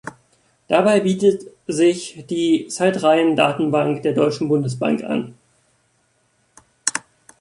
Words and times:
Dabei 0.67 1.01
bietet 1.01 1.43
sich 1.67 2.25
die 2.27 2.67
Zeitreihen-Datenbank 2.69 4.01
der 4.01 4.13
Deutschen 4.13 4.47
Bundesbank 4.47 5.03
an. 5.03 5.35